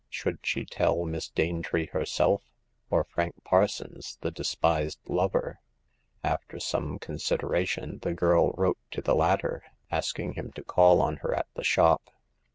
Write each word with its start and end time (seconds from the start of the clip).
Should 0.09 0.39
she 0.41 0.65
tell 0.65 1.05
Miss 1.05 1.29
Danetree 1.29 1.91
herself, 1.91 2.41
or 2.89 3.03
Frank 3.03 3.35
Parsons, 3.43 4.17
the 4.21 4.31
despised 4.31 4.97
lover? 5.07 5.59
After 6.23 6.59
some 6.59 6.97
con 6.97 7.17
sideration 7.17 8.01
the 8.01 8.15
girl 8.15 8.51
wrote 8.57 8.79
to 8.89 9.03
the 9.03 9.13
latter, 9.13 9.63
asking 9.91 10.33
him 10.33 10.53
to 10.53 10.63
call 10.63 11.01
on 11.01 11.17
her 11.17 11.35
at 11.35 11.45
the 11.53 11.63
shop. 11.63 12.01